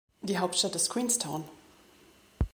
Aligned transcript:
Die 0.21 0.39
Hauptstadt 0.39 0.73
ist 0.75 0.89
Queenstown. 0.89 1.43